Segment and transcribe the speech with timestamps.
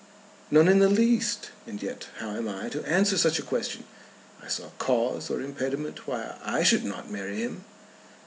[0.49, 1.51] "None in the least.
[1.67, 3.83] And yet how am I to answer such a question?
[4.41, 7.65] I saw cause or impediment why I should not marry him."